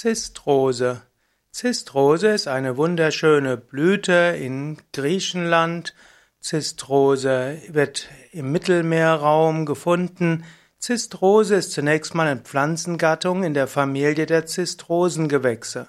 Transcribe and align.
Zistrose. 0.00 1.02
Zistrose 1.50 2.28
ist 2.28 2.46
eine 2.46 2.76
wunderschöne 2.76 3.56
Blüte 3.56 4.36
in 4.40 4.78
Griechenland. 4.92 5.92
Zistrose 6.40 7.60
wird 7.66 8.08
im 8.30 8.52
Mittelmeerraum 8.52 9.66
gefunden. 9.66 10.44
Zistrose 10.78 11.56
ist 11.56 11.72
zunächst 11.72 12.14
mal 12.14 12.28
eine 12.28 12.40
Pflanzengattung 12.40 13.42
in 13.42 13.54
der 13.54 13.66
Familie 13.66 14.26
der 14.26 14.46
Zistrosengewächse. 14.46 15.88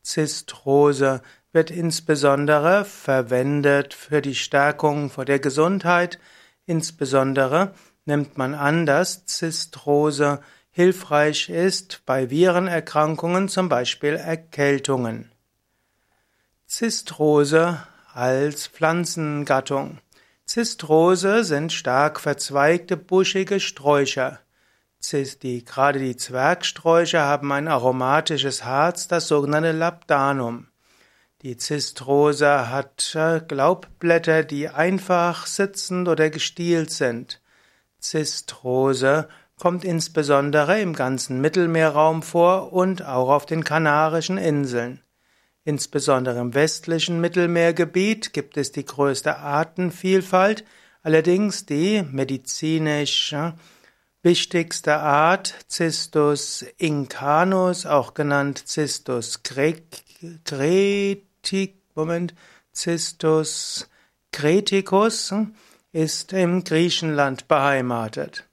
Zistrose 0.00 1.20
wird 1.50 1.72
insbesondere 1.72 2.84
verwendet 2.84 3.94
für 3.94 4.22
die 4.22 4.36
Stärkung 4.36 5.10
vor 5.10 5.24
der 5.24 5.40
Gesundheit. 5.40 6.20
Insbesondere 6.66 7.74
nimmt 8.04 8.38
man 8.38 8.54
an, 8.54 8.86
dass 8.86 9.26
Zistrose 9.26 10.38
hilfreich 10.70 11.48
ist 11.48 12.02
bei 12.06 12.30
Virenerkrankungen, 12.30 13.48
zum 13.48 13.68
Beispiel 13.68 14.14
Erkältungen. 14.14 15.30
Zistrose 16.66 17.82
als 18.12 18.68
Pflanzengattung. 18.68 19.98
Zistrose 20.44 21.44
sind 21.44 21.72
stark 21.72 22.20
verzweigte, 22.20 22.96
buschige 22.96 23.60
Sträucher. 23.60 24.40
Die, 25.12 25.64
gerade 25.64 25.98
die 25.98 26.16
Zwergsträucher 26.16 27.22
haben 27.22 27.52
ein 27.52 27.68
aromatisches 27.68 28.64
Harz, 28.64 29.08
das 29.08 29.28
sogenannte 29.28 29.72
Labdanum. 29.72 30.68
Die 31.42 31.56
Zistrose 31.56 32.68
hat 32.70 33.14
äh, 33.14 33.40
Glaubblätter, 33.40 34.44
die 34.44 34.68
einfach 34.68 35.46
sitzend 35.46 36.06
oder 36.06 36.28
gestielt 36.28 36.90
sind. 36.90 37.40
Zistrose 37.98 39.28
kommt 39.60 39.84
insbesondere 39.84 40.80
im 40.80 40.94
ganzen 40.94 41.40
Mittelmeerraum 41.40 42.22
vor 42.22 42.72
und 42.72 43.04
auch 43.04 43.28
auf 43.28 43.44
den 43.46 43.62
Kanarischen 43.62 44.38
Inseln. 44.38 45.02
Insbesondere 45.64 46.40
im 46.40 46.54
westlichen 46.54 47.20
Mittelmeergebiet 47.20 48.32
gibt 48.32 48.56
es 48.56 48.72
die 48.72 48.86
größte 48.86 49.36
Artenvielfalt, 49.36 50.64
allerdings 51.02 51.66
die 51.66 52.02
medizinisch 52.10 53.36
wichtigste 54.22 54.96
Art 54.96 55.54
Cistus 55.68 56.64
incanus, 56.78 57.84
auch 57.84 58.14
genannt 58.14 58.64
Cistus 58.66 59.42
cretic, 59.42 59.92
Moment, 61.94 62.34
Cistus 62.74 63.90
creticus, 64.32 65.34
ist 65.92 66.32
im 66.32 66.64
Griechenland 66.64 67.46
beheimatet. 67.46 68.49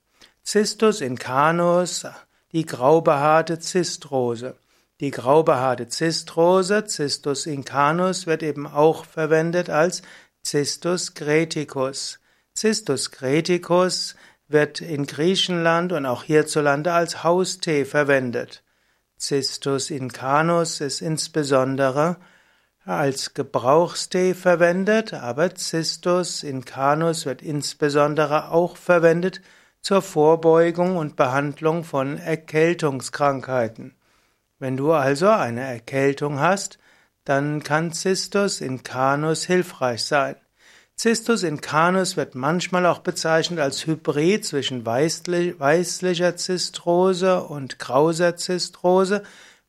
Cistus 0.48 1.02
incanus, 1.02 2.06
die 2.53 2.66
graubehaarte 2.66 3.59
Zistrose. 3.59 4.56
Die 5.02 5.12
graubehaarte 5.12 5.90
Zistrose, 5.90 6.86
Cistus 6.88 7.45
incanus, 7.45 8.28
wird 8.28 8.44
eben 8.44 8.66
auch 8.66 9.03
verwendet 9.03 9.70
als 9.70 10.03
Cistus 10.45 11.16
creticus. 11.16 12.22
Cistus 12.56 13.12
creticus 13.12 14.16
wird 14.48 14.80
in 14.80 15.06
Griechenland 15.06 15.92
und 15.92 16.06
auch 16.06 16.23
hierzulande 16.23 16.94
als 16.94 17.25
Haustee 17.25 17.84
verwendet. 17.84 18.64
Cistus 19.20 19.90
incanus 19.90 20.80
ist 20.80 21.02
insbesondere 21.02 22.16
als 22.86 23.34
Gebrauchstee 23.34 24.34
verwendet, 24.34 25.14
aber 25.14 25.53
Cistus 25.58 26.44
incanus 26.44 27.25
wird 27.25 27.42
insbesondere 27.42 28.50
auch 28.50 28.78
verwendet 28.78 29.42
zur 29.88 30.02
Vorbeugung 30.02 30.98
und 30.98 31.16
Behandlung 31.16 31.86
von 31.86 32.18
Erkältungskrankheiten. 32.18 33.96
Wenn 34.60 34.76
du 34.76 34.92
also 34.92 35.30
eine 35.30 35.62
Erkältung 35.62 36.42
hast, 36.42 36.78
dann 37.24 37.64
kann 37.64 37.94
Cistus 37.94 38.60
incanus 38.60 39.46
hilfreich 39.46 40.04
sein. 40.04 40.36
Cistus 41.00 41.44
incanus 41.44 42.18
wird 42.18 42.36
manchmal 42.36 42.86
auch 42.86 43.00
bezeichnet 43.00 43.62
als 43.62 43.88
Hybrid 43.88 44.44
zwischen 44.44 44.86
weißlicher 44.86 46.36
Zistrose 46.36 47.44
und 47.44 47.80
grauser 47.80 48.36
Zistrose. 48.36 49.24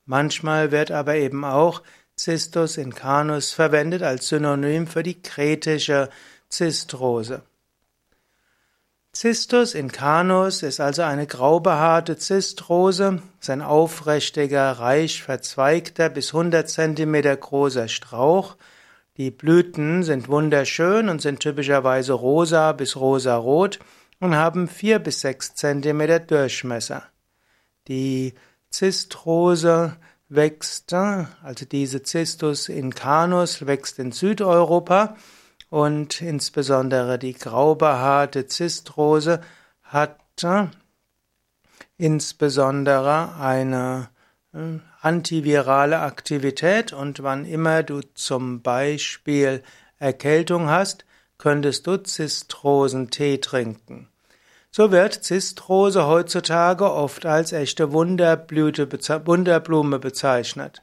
Manchmal 0.05 0.73
wird 0.73 0.91
aber 0.91 1.15
eben 1.15 1.45
auch 1.45 1.81
Cistus 2.19 2.77
incanus 2.77 3.53
verwendet 3.53 4.03
als 4.03 4.27
Synonym 4.27 4.89
für 4.89 5.05
die 5.05 5.23
kretische 5.23 6.09
Zistrose. 6.49 7.43
Cistus 9.21 9.75
incanus 9.75 10.63
ist 10.63 10.79
also 10.79 11.03
eine 11.03 11.27
graubehaarte 11.27 12.19
Zistrose, 12.19 13.21
ist 13.41 13.51
ein 13.51 13.63
aufrichtiger, 13.63 14.71
reich 14.71 15.25
verzweigter 15.25 16.09
bis 16.09 16.33
100 16.33 16.71
cm 16.71 17.41
großer 17.41 17.89
Strauch. 17.89 18.55
Die 19.17 19.33
Blüten 19.33 20.05
sind 20.05 20.29
wunderschön 20.29 21.09
und 21.09 21.21
sind 21.21 21.41
typischerweise 21.41 22.13
rosa 22.13 22.71
bis 22.71 22.95
rosarot 22.95 23.81
und 24.21 24.37
haben 24.37 24.69
4 24.69 25.01
bis 25.01 25.23
6 25.23 25.57
cm 25.57 26.25
Durchmesser. 26.29 27.03
Die 27.89 28.35
Zistrose 28.71 29.97
wächst, 30.29 30.93
also 30.93 31.65
diese 31.69 32.07
Cistus 32.07 32.69
incanus 32.69 33.67
wächst 33.67 33.99
in 33.99 34.13
Südeuropa 34.13 35.17
und 35.71 36.23
insbesondere 36.23 37.19
die 37.19 37.35
graubehaarte 37.35 38.47
Zistrose 38.47 39.41
hat 39.83 40.19
äh, 40.43 40.67
insbesondere 41.97 43.35
eine 43.37 44.09
äh, 44.55 44.79
antivirale 45.01 46.01
Aktivität 46.01 46.93
und 46.93 47.23
wann 47.23 47.45
immer 47.45 47.83
du 47.83 48.01
zum 48.15 48.63
Beispiel 48.63 49.63
Erkältung 49.99 50.69
hast, 50.69 51.05
könntest 51.39 51.87
du 51.87 51.97
Zistrosentee 51.97 53.39
trinken. 53.39 54.09
So 54.71 54.91
wird 54.91 55.15
Zistrose 55.15 56.07
heutzutage 56.07 56.93
oft 56.93 57.27
als 57.27 57.53
echte 57.53 57.93
Wunderblüte, 57.93 58.89
Wunderblume 59.27 59.99
bezeichnet. 59.99 60.83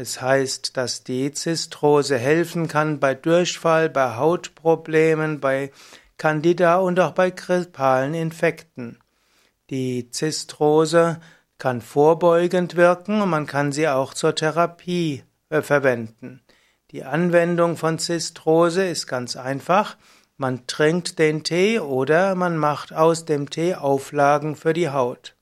Es 0.00 0.22
heißt, 0.22 0.76
dass 0.76 1.02
die 1.02 1.32
Zistrose 1.32 2.16
helfen 2.16 2.68
kann 2.68 3.00
bei 3.00 3.16
Durchfall, 3.16 3.88
bei 3.88 4.14
Hautproblemen, 4.14 5.40
bei 5.40 5.72
Candida 6.18 6.76
und 6.76 7.00
auch 7.00 7.10
bei 7.10 7.32
grippalen 7.32 8.14
Infekten. 8.14 9.00
Die 9.70 10.08
Zistrose 10.12 11.18
kann 11.58 11.80
vorbeugend 11.80 12.76
wirken 12.76 13.20
und 13.20 13.28
man 13.28 13.46
kann 13.46 13.72
sie 13.72 13.88
auch 13.88 14.14
zur 14.14 14.36
Therapie 14.36 15.24
äh, 15.48 15.62
verwenden. 15.62 16.42
Die 16.92 17.02
Anwendung 17.02 17.76
von 17.76 17.98
Zistrose 17.98 18.86
ist 18.86 19.08
ganz 19.08 19.34
einfach. 19.34 19.96
Man 20.36 20.68
trinkt 20.68 21.18
den 21.18 21.42
Tee 21.42 21.80
oder 21.80 22.36
man 22.36 22.56
macht 22.56 22.92
aus 22.92 23.24
dem 23.24 23.50
Tee 23.50 23.74
Auflagen 23.74 24.54
für 24.54 24.74
die 24.74 24.90
Haut. 24.90 25.34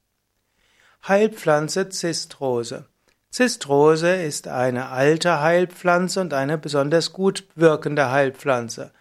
Heilpflanze 1.07 1.91
Zistrose. 1.91 2.87
Zistrose 3.31 4.15
ist 4.15 4.49
eine 4.49 4.89
alte 4.89 5.41
Heilpflanze 5.41 6.21
und 6.21 6.33
eine 6.33 6.59
besonders 6.59 7.13
gut 7.13 7.45
wirkende 7.55 8.11
Heilpflanze. 8.11 8.93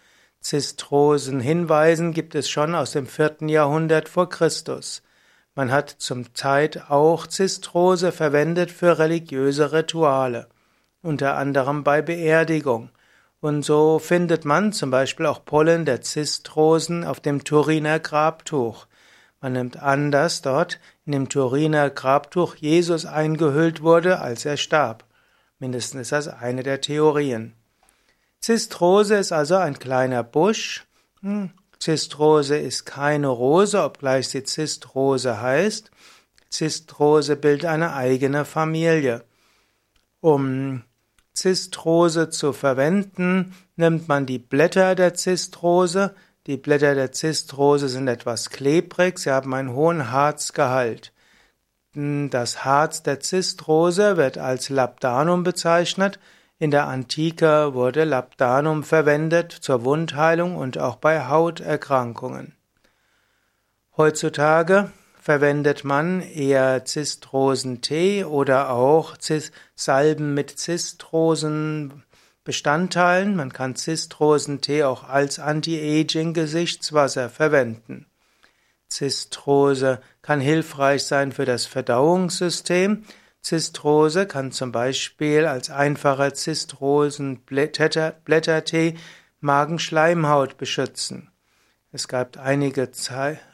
Zistrosen-Hinweisen 0.42 2.12
gibt 2.12 2.36
es 2.36 2.50
schon 2.50 2.76
aus 2.76 2.92
dem 2.92 3.08
vierten 3.08 3.50
Jahrhundert 3.50 4.10
vor 4.10 4.30
Christus. 4.30 5.02
Man 5.56 5.72
hat 5.72 5.90
zum 5.90 6.36
Zeit 6.36 6.90
auch 6.90 7.28
Zistrose 7.28 8.12
verwendet 8.12 8.72
für 8.72 9.00
religiöse 9.00 9.72
Rituale, 9.72 10.48
unter 11.02 11.38
anderem 11.38 11.84
bei 11.84 12.02
Beerdigung. 12.02 12.90
Und 13.40 13.64
so 13.64 14.00
findet 14.00 14.44
man 14.44 14.74
zum 14.74 14.92
Beispiel 14.92 15.26
auch 15.28 15.46
Pollen 15.46 15.86
der 15.86 16.02
Zistrosen 16.02 17.04
auf 17.06 17.20
dem 17.22 17.44
Turiner 17.44 18.00
Grabtuch. 18.00 18.86
Man 19.46 19.54
nimmt 19.54 19.78
an, 19.78 20.10
dass 20.10 20.42
dort 20.42 20.80
in 21.06 21.12
dem 21.12 21.30
Turiner 21.30 21.92
Grabtuch 21.92 22.56
Jesus 22.56 23.06
eingehüllt 23.06 23.84
wurde, 23.84 24.20
als 24.20 24.44
er 24.44 24.58
starb. 24.58 25.06
Mindestens 25.60 26.02
ist 26.02 26.12
das 26.14 26.28
eine 26.28 26.64
der 26.64 26.82
Theorien. 26.82 27.54
Zistrose 28.40 29.18
ist 29.18 29.32
also 29.32 29.58
ein 29.58 29.78
kleiner 29.78 30.24
Busch. 30.24 30.88
Hm, 31.22 31.52
Zistrose 31.78 32.58
ist 32.58 32.86
keine 32.86 33.28
Rose, 33.28 33.84
obgleich 33.84 34.30
sie 34.30 34.44
Zistrose 34.44 35.40
heißt. 35.40 35.92
Zistrose 36.50 37.36
bildet 37.36 37.70
eine 37.70 37.94
eigene 37.94 38.46
Familie. 38.46 39.26
Um 40.22 40.82
Zistrose 41.36 42.32
zu 42.32 42.52
verwenden, 42.52 43.54
nimmt 43.76 44.08
man 44.08 44.26
die 44.26 44.40
Blätter 44.40 44.96
der 44.96 45.14
Zistrose, 45.14 46.16
die 46.48 46.58
Blätter 46.58 46.94
der 46.94 47.12
Zistrose 47.12 47.90
sind 47.90 48.08
etwas 48.08 48.52
klebrig, 48.52 49.18
sie 49.18 49.32
haben 49.32 49.54
einen 49.54 49.74
hohen 49.74 50.12
Harzgehalt. 50.12 51.12
Das 51.94 52.66
Harz 52.66 53.04
der 53.04 53.20
Zistrose 53.20 54.18
wird 54.18 54.38
als 54.38 54.70
Labdanum 54.70 55.44
bezeichnet. 55.44 56.20
In 56.60 56.70
der 56.70 56.88
Antike 56.88 57.74
wurde 57.74 58.04
Labdanum 58.04 58.84
verwendet 58.84 59.52
zur 59.54 59.86
Wundheilung 59.86 60.56
und 60.56 60.78
auch 60.78 60.98
bei 60.98 61.28
Hauterkrankungen. 61.28 62.54
Heutzutage 63.98 64.92
verwendet 65.20 65.84
man 65.84 66.22
eher 66.22 66.86
Zistrosentee 66.86 68.26
oder 68.26 68.70
auch 68.70 69.16
Salben 69.74 70.34
mit 70.34 70.60
Zistrosenbestandteilen. 72.46 73.36
Man 73.36 73.52
kann 73.52 73.76
Zistrosentee 73.76 74.84
auch 74.84 75.04
als 75.04 75.40
Anti-Aging-Gesichtswasser 75.40 77.30
verwenden. 77.30 78.06
Zistrose 78.88 80.00
kann 80.22 80.40
hilfreich 80.40 81.06
sein 81.06 81.32
für 81.32 81.46
das 81.46 81.66
Verdauungssystem. 81.66 83.04
Zistrose 83.42 84.28
kann 84.28 84.52
zum 84.52 84.72
Beispiel 84.72 85.48
als 85.48 85.72
einfacher 85.72 86.36
Zistrosenblättertee 86.36 88.94
Magenschleimhaut 89.40 90.58
beschützen. 90.58 91.32
Es 91.92 92.08
gab 92.08 92.38
einige, 92.38 92.92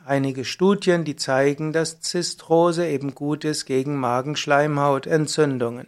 einige 0.06 0.44
Studien, 0.46 1.04
die 1.06 1.16
zeigen, 1.16 1.74
dass 1.74 2.02
Zistrose 2.02 2.88
eben 2.88 3.16
gut 3.16 3.46
ist 3.46 3.66
gegen 3.66 3.96
Magenschleimhautentzündungen. 3.98 5.88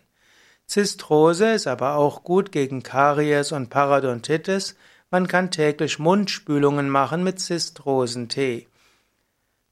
Zistrose 0.67 1.51
ist 1.51 1.67
aber 1.67 1.95
auch 1.95 2.23
gut 2.23 2.51
gegen 2.51 2.83
Karies 2.83 3.51
und 3.51 3.69
Parodontitis. 3.69 4.75
Man 5.11 5.27
kann 5.27 5.51
täglich 5.51 5.99
Mundspülungen 5.99 6.89
machen 6.89 7.23
mit 7.23 7.39
Zistrosentee. 7.39 8.67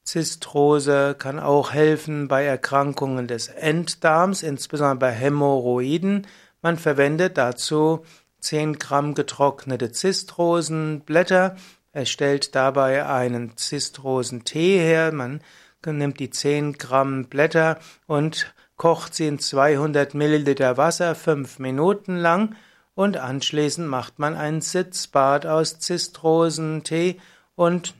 Zistrose 0.04 1.14
kann 1.18 1.38
auch 1.38 1.72
helfen 1.72 2.28
bei 2.28 2.44
Erkrankungen 2.44 3.26
des 3.26 3.48
Enddarms, 3.48 4.42
insbesondere 4.42 4.98
bei 4.98 5.10
Hämorrhoiden. 5.12 6.26
Man 6.60 6.76
verwendet 6.76 7.38
dazu 7.38 8.04
10 8.40 8.78
Gramm 8.78 9.14
getrocknete 9.14 9.92
Zistrosenblätter 9.92 11.56
er 11.92 12.06
stellt 12.06 12.54
dabei 12.54 13.06
einen 13.06 13.56
Zistrosentee 13.56 14.78
her. 14.78 15.12
Man 15.12 15.42
nimmt 15.84 16.20
die 16.20 16.30
10 16.30 16.74
Gramm 16.74 17.26
Blätter 17.26 17.78
und 18.06 18.54
kocht 18.76 19.14
sie 19.14 19.26
in 19.26 19.38
200 19.38 20.14
Milliliter 20.14 20.76
Wasser 20.76 21.14
fünf 21.14 21.58
Minuten 21.58 22.16
lang 22.16 22.56
und 22.94 23.16
anschließend 23.16 23.88
macht 23.88 24.18
man 24.18 24.34
ein 24.34 24.60
Sitzbad 24.60 25.46
aus 25.46 25.78
Zistrosentee 25.78 27.20
und 27.54 27.94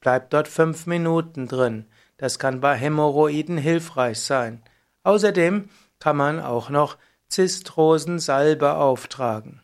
bleibt 0.00 0.32
dort 0.32 0.48
fünf 0.48 0.86
Minuten 0.86 1.48
drin. 1.48 1.86
Das 2.16 2.38
kann 2.38 2.60
bei 2.60 2.74
Hämorrhoiden 2.74 3.58
hilfreich 3.58 4.20
sein. 4.20 4.62
Außerdem 5.02 5.68
kann 5.98 6.16
man 6.16 6.40
auch 6.40 6.70
noch 6.70 6.96
Zistrosensalbe 7.28 8.74
auftragen. 8.74 9.62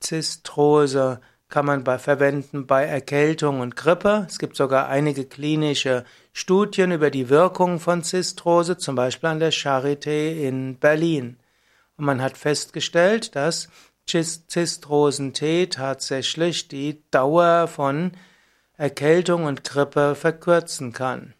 Zistrose 0.00 1.20
kann 1.48 1.66
man 1.66 1.84
bei, 1.84 1.98
verwenden 1.98 2.66
bei 2.66 2.84
Erkältung 2.84 3.60
und 3.60 3.76
Grippe. 3.76 4.26
Es 4.28 4.38
gibt 4.38 4.56
sogar 4.56 4.88
einige 4.88 5.24
klinische 5.24 6.04
Studien 6.32 6.92
über 6.92 7.10
die 7.10 7.28
Wirkung 7.28 7.78
von 7.78 8.02
Zistrose, 8.02 8.76
zum 8.76 8.96
Beispiel 8.96 9.28
an 9.28 9.40
der 9.40 9.52
Charité 9.52 10.32
in 10.40 10.76
Berlin. 10.78 11.36
Und 11.96 12.04
man 12.04 12.20
hat 12.20 12.36
festgestellt, 12.36 13.36
dass 13.36 13.68
Zistrosentee 14.06 15.66
tatsächlich 15.66 16.68
die 16.68 17.02
Dauer 17.10 17.68
von 17.68 18.12
Erkältung 18.76 19.44
und 19.44 19.64
Grippe 19.64 20.14
verkürzen 20.14 20.92
kann. 20.92 21.32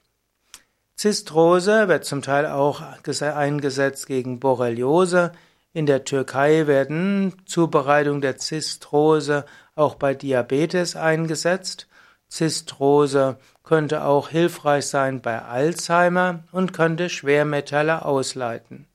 Zistrose 0.95 1.89
wird 1.89 2.05
zum 2.05 2.23
Teil 2.23 2.47
auch 2.47 2.83
eingesetzt 3.21 4.07
gegen 4.07 4.41
Borreliose. 4.41 5.33
In 5.75 5.85
der 5.85 6.05
Türkei 6.05 6.67
werden 6.67 7.35
Zubereitung 7.45 8.23
der 8.23 8.39
Zistrose 8.39 9.45
auch 9.77 9.95
bei 9.95 10.15
Diabetes 10.15 10.97
eingesetzt. 10.97 11.87
Zistrose 12.29 13.37
könnte 13.63 14.05
auch 14.05 14.29
hilfreich 14.29 14.87
sein 14.87 15.21
bei 15.21 15.43
Alzheimer 15.43 16.41
und 16.51 16.73
könnte 16.73 17.09
Schwermetalle 17.09 18.05
ausleiten. 18.05 18.87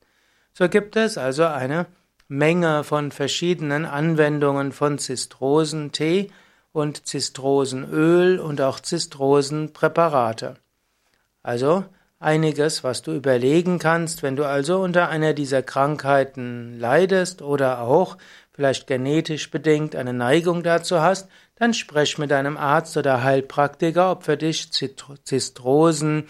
So 0.53 0.67
gibt 0.67 0.97
es 0.97 1.17
also 1.17 1.45
eine 1.45 1.85
Menge 2.27 2.83
von 2.83 3.11
verschiedenen 3.11 3.85
Anwendungen 3.85 4.71
von 4.71 4.97
Zistrosentee 4.97 6.29
und 6.73 7.05
Zistrosenöl 7.05 8.39
und 8.39 8.61
auch 8.61 8.79
Zistrosenpräparate. 8.79 10.55
Also 11.43 11.85
einiges, 12.19 12.83
was 12.83 13.01
du 13.01 13.13
überlegen 13.13 13.79
kannst, 13.79 14.23
wenn 14.23 14.35
du 14.35 14.45
also 14.45 14.79
unter 14.81 15.09
einer 15.09 15.33
dieser 15.33 15.63
Krankheiten 15.63 16.79
leidest 16.79 17.41
oder 17.41 17.81
auch 17.81 18.17
vielleicht 18.53 18.87
genetisch 18.87 19.51
bedingt 19.51 19.95
eine 19.95 20.13
Neigung 20.13 20.63
dazu 20.63 21.01
hast, 21.01 21.29
dann 21.55 21.73
sprech 21.73 22.17
mit 22.17 22.31
deinem 22.31 22.57
Arzt 22.57 22.97
oder 22.97 23.23
Heilpraktiker, 23.23 24.11
ob 24.11 24.23
für 24.23 24.37
dich 24.37 24.71
Zistrosen 24.71 26.27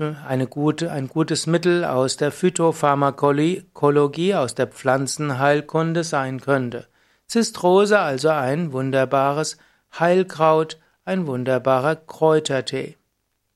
eine 0.00 0.46
gute, 0.46 0.90
ein 0.90 1.08
gutes 1.08 1.46
Mittel 1.46 1.84
aus 1.84 2.16
der 2.16 2.32
Phytopharmakologie, 2.32 4.34
aus 4.34 4.54
der 4.54 4.66
Pflanzenheilkunde 4.66 6.04
sein 6.04 6.40
könnte. 6.40 6.86
Zistrose 7.26 7.98
also 7.98 8.30
ein 8.30 8.72
wunderbares 8.72 9.58
Heilkraut, 9.98 10.78
ein 11.04 11.26
wunderbarer 11.26 11.96
Kräutertee. 11.96 12.96